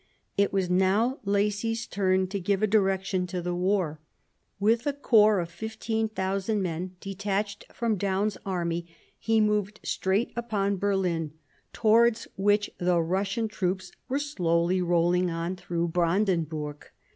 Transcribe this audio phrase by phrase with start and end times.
[0.35, 3.99] It was now Lacy 's turn to give a direction to the war.
[4.59, 8.87] With a corps of 15,000 men detached from Daun's army,
[9.19, 11.33] he moved straight upon Berlin,
[11.71, 16.87] towards which the Kussian troops were slowly rolling on through Brandenburg.